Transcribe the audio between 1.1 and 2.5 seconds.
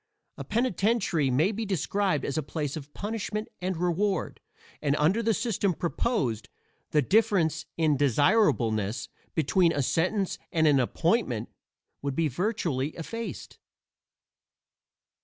may be described as a